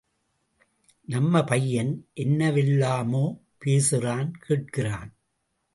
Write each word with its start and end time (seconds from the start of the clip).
நம்ப 1.07 1.43
பையன் 1.43 2.07
என்னவெல்லாமோ 2.13 3.41
பேசறான் 3.65 4.31
கேட்கிறான். 4.47 5.11